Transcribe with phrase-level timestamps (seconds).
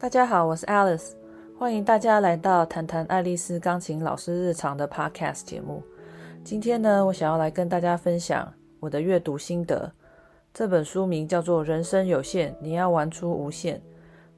[0.00, 1.10] 大家好，我是 Alice，
[1.58, 5.82] 欢迎大家来到谈谈爱丽丝钢琴老师日常的 Podcast 节目。
[6.44, 9.90] 今天呢，我想要来跟大家分享我的阅读心得。
[10.54, 13.76] 这本书名叫做《人生有限，你要玩出无限》，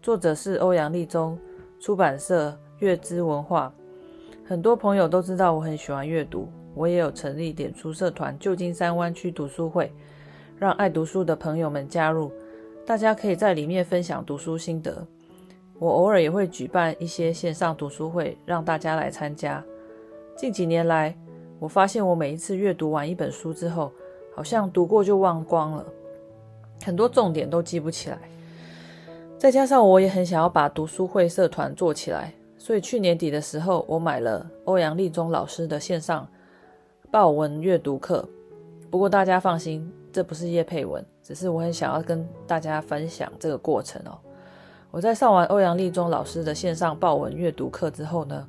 [0.01, 1.39] 作者是欧阳立中，
[1.79, 3.71] 出版社月之文化。
[4.47, 9.93] 很多朋友都知道我很喜欢阅读，我也有成立点书社团“旧金山湾区读书会”，
[10.59, 12.33] 让爱读书的朋友们加入，
[12.87, 15.07] 大家可以在里面分享读书心得。
[15.81, 19.65] 我偶尔也会举办一些线上读书会，让大家来参加。
[20.37, 21.17] 近几年来，
[21.59, 23.91] 我发现我每一次阅读完一本书之后，
[24.37, 25.87] 好像读过就忘光了，
[26.85, 28.19] 很多重点都记不起来。
[29.39, 36.29] 再加上我也很想要把读书会社团做起来，所以去年底的时候，我买了欧阳立中老师的线上
[37.11, 38.29] 报文阅读课。
[38.91, 44.19] 不过大家放心，这不是叶佩文，只是我很想要跟大家分享这个过程哦。
[44.91, 48.47] 我在上完欧阳立中老师的线上报文阅读课之后呢，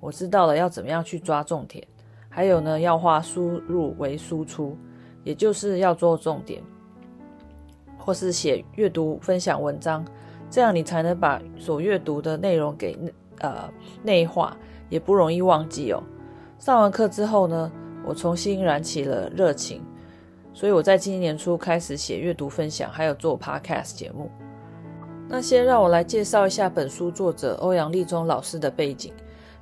[0.00, 1.86] 我知道了要怎么样去抓重点，
[2.30, 4.76] 还有呢，要化输入为输出，
[5.22, 6.62] 也就是要做重点，
[7.98, 10.02] 或是写阅读分享文章，
[10.48, 12.98] 这样你才能把所阅读的内容给
[13.40, 13.70] 呃
[14.02, 14.56] 内化，
[14.88, 16.02] 也不容易忘记哦。
[16.58, 17.70] 上完课之后呢，
[18.06, 19.82] 我重新燃起了热情，
[20.54, 24.30] 所以我在今年初开始写阅读分享，还有做 Podcast 节目。
[25.32, 29.14] 那先让我来介绍一下本书作者欧阳立中老师的背景。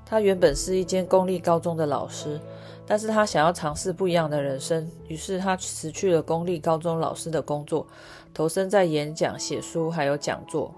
[0.04, 2.40] 他原本是一间公立高中的老师，
[2.84, 7.86] 但是他想要尝试不一样的人生，于是他辞去了公立高中老师的工作，
[8.34, 10.74] 投身在演讲、写书还有讲座。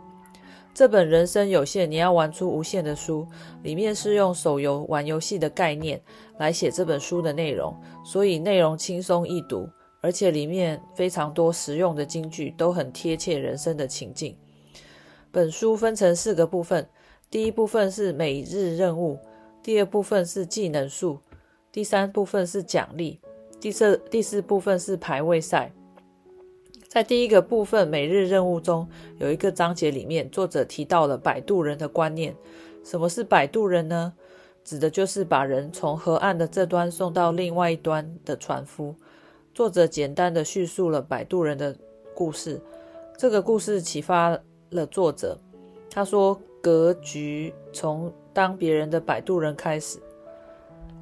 [0.74, 3.26] 这本《人生有限，你要玩出无限》的书，
[3.62, 5.98] 里面是用手游玩游戏的概念
[6.36, 9.66] 来写这本书的内容，所以内容轻松易读，
[10.02, 14.36] 而且里面非常多实用的金句，都很贴切人生的情境。
[15.32, 16.86] 本书分成四个部分，
[17.30, 19.18] 第一部分是每日任务，
[19.62, 21.18] 第二部分是技能树，
[21.72, 23.18] 第三部分是奖励，
[23.58, 25.72] 第四第四部分是排位赛。
[26.86, 28.86] 在第一个部分每日任务中，
[29.18, 32.36] 有一个章节里面，作者提到了摆渡人的观念。
[32.84, 34.12] 什么是摆渡人呢？
[34.62, 38.94] 指的就是把人从河岸的这端送到另外一端的船夫。
[39.54, 41.74] 作者简单的叙述了摆渡人的
[42.14, 42.60] 故事，
[43.16, 44.38] 这个故事启发
[44.72, 45.38] 了作者，
[45.90, 49.98] 他说：“格局从当别人的摆渡人开始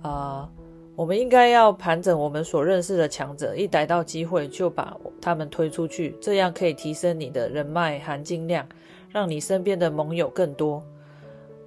[0.03, 0.51] 啊、
[0.97, 8.67] 我们应该要盘整我们所认识的强者，一逮到机会就把他们推出去，这样可以提升你的人脉含金量，
[9.11, 10.83] 让你身边的盟友更多。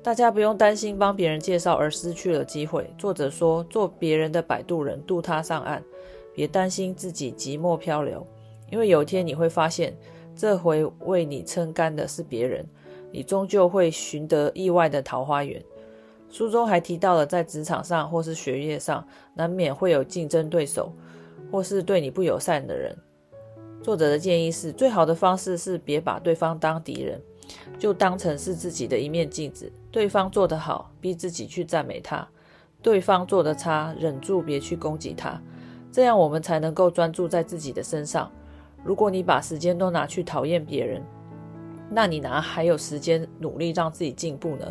[0.02, 5.82] 大家不用担心帮别人介绍而失去了机会。”作者说：“做别人的摆渡人，渡他上岸，
[6.34, 8.26] 别担心自己寂寞漂流，
[8.70, 9.96] 因为有一天你会发现。”
[10.36, 12.66] 这回为你撑杆的是别人，
[13.12, 15.64] 你终究会寻得意外的桃花源。
[16.30, 19.06] 书中还提到了，在职场上或是学业上，
[19.36, 20.92] 难免会有竞争对手，
[21.52, 22.98] 或是对你不友善的人。
[23.84, 27.22] 作者的建议是，最好的方式是别把对方当敌人，
[27.78, 29.72] 就当成是自己的一面镜子。
[29.92, 32.28] 对方做得好，逼自己去赞美他；
[32.82, 35.40] 对方做得差，忍住别去攻击他。
[35.92, 38.32] 这样我们才能够专注在自己的身上。
[38.84, 41.02] 如果你把时间都拿去讨厌别人，
[41.90, 44.66] 那你哪还有时间努力让自己进步呢？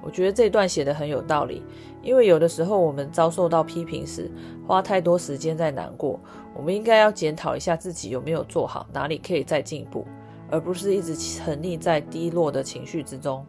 [0.00, 1.62] 我觉得这段写得很有道理，
[2.02, 4.30] 因为有的时候我们遭受到批评时，
[4.66, 6.20] 花太多时间在难过，
[6.56, 10.06] 我们应该要检讨一下自己有没有做好，哪里可以再进步，
[10.48, 13.44] 而不是一直沉溺在低落的情绪之中。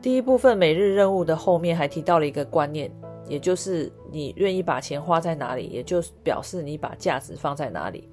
[0.00, 2.90] 第一部分每日任务的后面还提到了一个观念，
[3.32, 8.06] 也就是你愿意把钱花在哪里，也就表示你把价值放在哪里。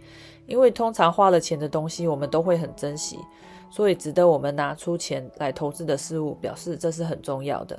[0.47, 3.19] 因为通常花了钱的东西，我们都会很珍惜，
[3.69, 7.77] 所以值得我们拿出钱来投资的事物，表示这是很重要的。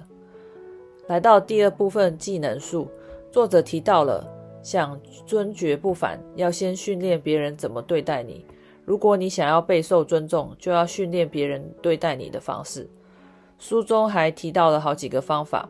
[1.06, 2.86] 来到第二部分技能树，
[3.32, 4.28] 作者提到了
[4.62, 8.44] 想尊爵不凡，要先训练别人怎么对待你。
[8.84, 12.86] 如果你想要备受尊重，就要训练别人对待你的方式。
[13.58, 15.68] 书中还提到了好几个方法：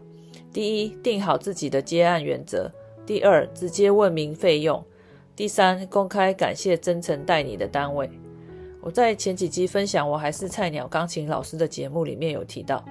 [0.52, 2.70] 第一，定好自己的接案原则；
[3.06, 4.84] 第二，直接问明费用。
[5.36, 8.10] 第三，公开感谢真诚待你的单位。
[8.80, 12.84] 我在前几集分享我还是菜鸟钢琴老师的节目里面有提到，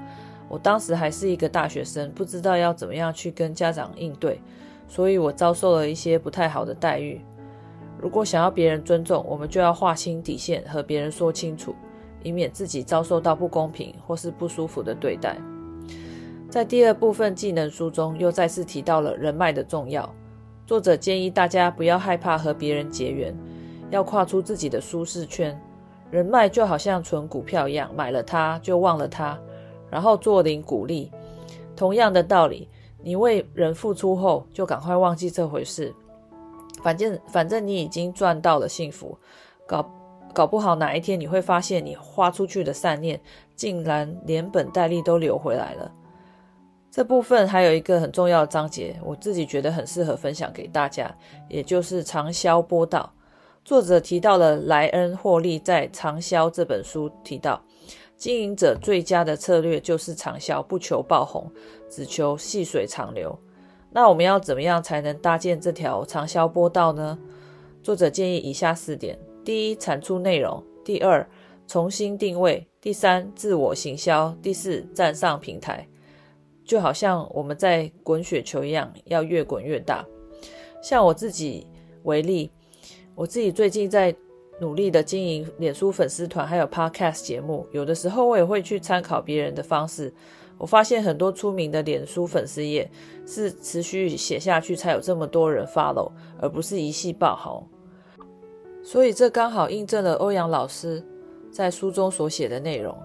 [0.48, 4.40] 我当时还是一个大学生，不知道要怎么样去跟家长应对，
[4.88, 7.20] 所以我遭受了一些不太好的待遇。
[8.00, 11.76] 如果想要别人尊重，我们就要划清底线，和别人说清楚，
[12.24, 15.38] 以免自己遭受到不公平或是不舒服的对待。
[16.50, 20.12] 在第二部分技能书中，又再次提到了人脉的重要。
[20.66, 23.36] 作者建议大家不要害怕和别人结缘，
[23.92, 25.60] 要跨出自己的舒适圈。
[26.10, 29.40] 人脉就好像存股票一样，买了它就忘了它，
[29.92, 31.12] 然后坐领股利。
[31.76, 32.68] 同样的道理，
[33.04, 35.94] 你为人付出后，就赶快忘记这回事。
[36.82, 39.16] 反正反正你已经赚到了幸福，
[39.68, 39.88] 搞
[40.34, 43.22] 搞不好哪一天你会发现，你花出去的善念，
[43.56, 45.92] 竟然连本带利都流回来了。
[47.00, 51.10] 这部分还有一个很重要的章节，我自己觉得很适合分享给大家，
[51.48, 53.10] 也就是长销播道。
[53.64, 57.64] 作者提到了莱恩·霍利在《长销》这本书提到，
[58.18, 61.50] 经营者最佳的策略就是长销，不求爆红，
[61.90, 63.34] 只求细水长流。
[63.92, 67.18] 那我们要怎么样才能搭建这条长销播道呢？
[67.82, 71.26] 作者建议以下四点：第一，产出内容；第二，
[71.66, 75.88] 重新定位；第三，自我行销；第四，站上平台。
[76.70, 80.06] 就好像我们在滚雪球一样，要越滚越大。
[80.84, 81.66] 像我自己
[82.04, 82.52] 为例，
[83.16, 84.16] 我自己最近在
[84.62, 87.66] 努力的经营脸书粉丝团，还有 Podcast 节目。
[87.72, 90.14] 有的时候我也会去参考别人的方式。
[90.60, 92.88] 我发现很多出名的脸书粉丝页
[93.26, 97.68] 是持续写下去才有这么多人 follow，而不是一夕爆红。
[98.84, 101.04] 所以这刚好印证了欧阳老师
[101.52, 102.96] 在书中所写的内容。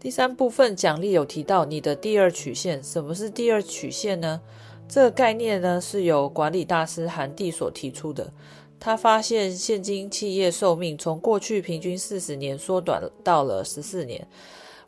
[0.00, 4.40] 第三部分奖励有提到你的第二曲线，什么是第二曲线呢？
[4.88, 8.32] 这个概念呢是由管理大师韩蒂所提出的。
[8.80, 14.26] 他发现现今企业寿命从过去平均四十年缩短到了十四年。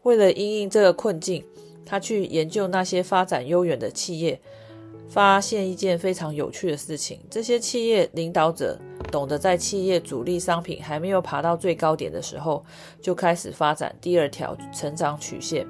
[0.02, 1.44] 为了因应这个困境，
[1.84, 4.40] 他去研究那些发展悠远的企业，
[5.12, 8.78] 发现一件非常有趣的事情：这些企业领导者。
[9.10, 12.64] 懂得在企业主力商品还没有爬到最高点的时候，
[12.98, 15.66] 就开始发展第二条成长曲线。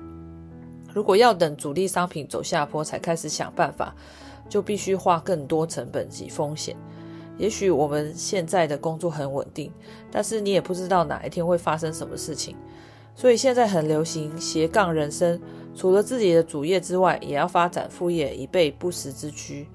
[0.94, 3.92] 如果要等主力商品走下坡才开始想办法，
[4.48, 6.76] 就必须花更多成本及风险。
[7.36, 9.72] 也许我们现在的工作很稳定，
[10.08, 12.54] 但是你也不知道哪一天会发生什么事情。
[13.16, 15.40] 所以现在很流行斜杠人生，
[15.74, 19.66] 除了自己的主业之外，也要发展副业，以备不时之需。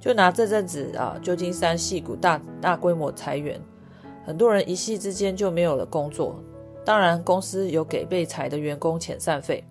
[0.00, 3.60] 就拿这阵子啊，旧金山矽谷大大规模裁员，
[4.24, 6.42] 很多人一夕之间就没有了工作。
[6.84, 9.64] 当然，公司有给被裁的员工遣散费，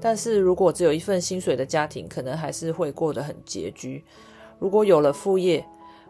[0.00, 4.04] 但是如果只有一份薪水的家庭，可能还是会过得很拮据。
[4.58, 5.64] 如果有了副业，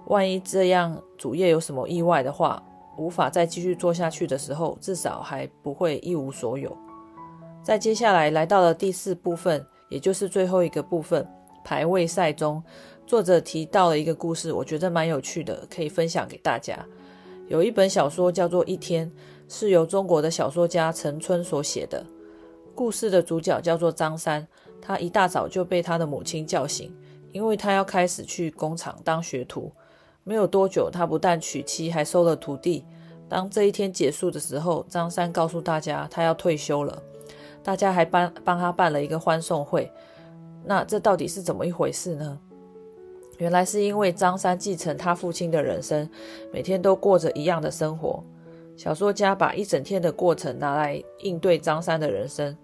[0.06, 2.62] 万一这样主业有什么意外的话，
[2.97, 6.75] 无法再继续做下去的时候，至少还不会一无所有。
[7.62, 11.27] 在接下来来到了第四部分，也就是最后一个部分，
[11.62, 12.62] 排位赛中。
[13.07, 16.79] 作者提到了一个故事，我觉得蛮有趣的，可以分享给大家。
[17.49, 19.11] 有一本小说叫做《一天》，
[19.49, 22.05] 是由中国的小说家陈春所写的。
[22.75, 24.47] 故事的主角叫做张三，
[24.81, 26.95] 他一大早就被他的母亲叫醒，
[27.33, 29.71] 因为他要开始去工厂当学徒。
[30.23, 32.85] 没有多久，他不但娶妻，还收了徒弟。
[33.29, 37.03] 当这一天结束的时候，张三告诉大家他要退休了，
[37.62, 39.91] 大家还帮帮他办了一个欢送会。
[40.65, 42.39] 那这到底是怎么一回事呢？
[43.39, 46.09] 原来是因为张三继承他父亲的人生，
[46.53, 48.23] 每天都过着一样的生活。
[48.77, 52.57] 小说家把一整天的过程拿来应对张三的人生。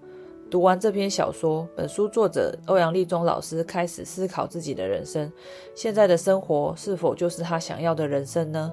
[0.50, 5.32] 读完这篇小说，本书作者欧阳立中老师开始思考自己的人生：
[5.74, 8.72] 现在的生活是否就是他想要的人生呢？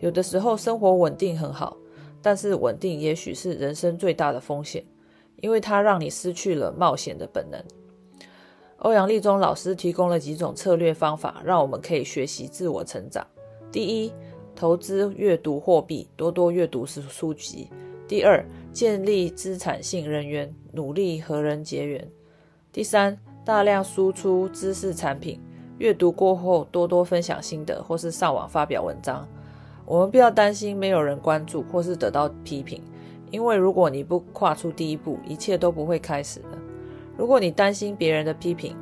[0.00, 1.76] 有的时候生活稳定很好，
[2.20, 4.82] 但是稳定也许是人生最大的风险，
[5.40, 7.62] 因为它让你失去了冒险的本能。
[8.78, 13.26] 欧阳立中老师提供了几种策略方法，让我们可以学习自我成长。
[13.72, 14.12] 第一，
[14.54, 17.68] 投资阅读货币，多多阅读书书籍。
[18.06, 22.08] 第二，建立资产性人员，努力和人结缘。
[22.72, 25.40] 第三，大量输出知识产品，
[25.78, 29.26] 阅读过后多多分享心得，或是上网发表文章。
[29.84, 32.80] 我们不要担心没有人关注或是得到批评，
[33.30, 36.58] 因为如果你不跨出第一步，一切都不会开始的。
[37.16, 38.76] 如果你担心别人的批评，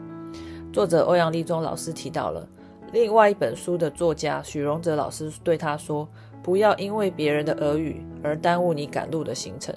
[0.73, 2.47] 作者欧阳立中老师提到了
[2.93, 6.07] 另外一本书的作家许荣哲老师对他说
[6.43, 9.75] ：“不要因为别人的耳语而耽误你赶路的行程。”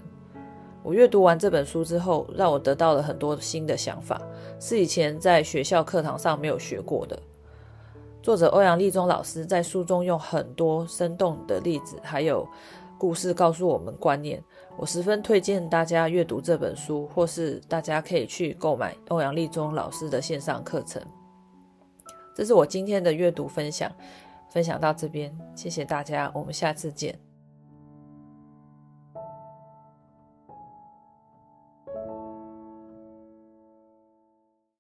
[0.84, 4.22] 我阅读完这本书之后，让我得到了很多新的想法，
[4.60, 7.20] 是以前在学校课堂上没有学过的。
[8.22, 12.48] 作者欧阳立中老师在书中用很多生动的例子，还有
[12.98, 14.44] 故事告诉我们观念。
[14.80, 21.02] 我十分推荐大家阅读这本书，或是大家可以去购买欧阳立中老师的线上课程。
[22.34, 23.92] 这是我今天的阅读分享，
[24.50, 27.29] 分享到这边，谢谢大家，我们下次见。